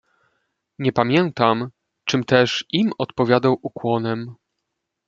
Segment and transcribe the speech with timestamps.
[0.79, 1.69] "Nie pamiętam,
[2.05, 4.35] czym też im odpowiadał ukłonem."